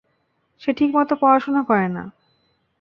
[0.61, 2.03] সে ঠিকমতো পড়াশোনা করে না।